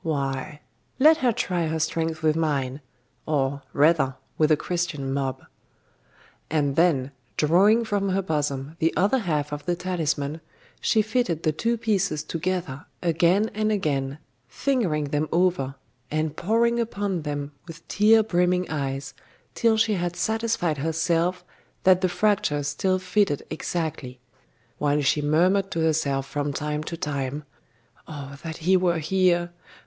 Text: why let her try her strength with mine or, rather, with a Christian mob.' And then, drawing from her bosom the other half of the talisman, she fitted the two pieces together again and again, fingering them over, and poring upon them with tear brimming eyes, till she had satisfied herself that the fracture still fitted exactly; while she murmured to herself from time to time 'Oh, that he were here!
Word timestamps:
why 0.03 0.59
let 0.97 1.17
her 1.17 1.31
try 1.31 1.67
her 1.67 1.77
strength 1.79 2.23
with 2.23 2.35
mine 2.35 2.81
or, 3.27 3.61
rather, 3.71 4.15
with 4.35 4.49
a 4.51 4.57
Christian 4.57 5.13
mob.' 5.13 5.43
And 6.49 6.75
then, 6.75 7.11
drawing 7.37 7.85
from 7.85 8.09
her 8.09 8.23
bosom 8.23 8.75
the 8.79 8.91
other 8.97 9.19
half 9.19 9.51
of 9.53 9.63
the 9.67 9.75
talisman, 9.75 10.41
she 10.79 11.03
fitted 11.03 11.43
the 11.43 11.51
two 11.51 11.77
pieces 11.77 12.23
together 12.23 12.87
again 13.03 13.51
and 13.53 13.71
again, 13.71 14.17
fingering 14.47 15.09
them 15.09 15.29
over, 15.31 15.75
and 16.09 16.35
poring 16.35 16.79
upon 16.79 17.21
them 17.21 17.51
with 17.67 17.87
tear 17.87 18.23
brimming 18.23 18.67
eyes, 18.71 19.13
till 19.53 19.77
she 19.77 19.93
had 19.93 20.15
satisfied 20.15 20.79
herself 20.79 21.45
that 21.83 22.01
the 22.01 22.09
fracture 22.09 22.63
still 22.63 22.97
fitted 22.97 23.43
exactly; 23.51 24.19
while 24.79 24.99
she 25.03 25.21
murmured 25.21 25.69
to 25.69 25.79
herself 25.81 26.25
from 26.25 26.51
time 26.51 26.81
to 26.85 26.97
time 26.97 27.43
'Oh, 28.07 28.35
that 28.41 28.57
he 28.65 28.75
were 28.75 28.97
here! 28.97 29.51